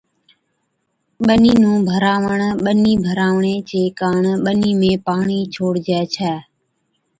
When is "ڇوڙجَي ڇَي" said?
5.53-6.33